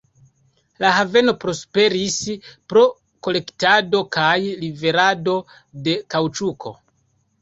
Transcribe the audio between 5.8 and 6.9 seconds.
de kaŭĉuko.